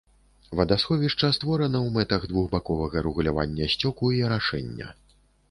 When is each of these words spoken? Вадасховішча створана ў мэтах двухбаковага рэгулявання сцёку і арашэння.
Вадасховішча 0.59 1.29
створана 1.37 1.77
ў 1.81 1.89
мэтах 1.97 2.25
двухбаковага 2.33 3.05
рэгулявання 3.09 3.69
сцёку 3.75 4.13
і 4.19 4.27
арашэння. 4.33 4.91